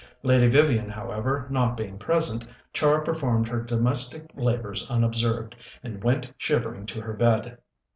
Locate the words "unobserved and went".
4.89-6.33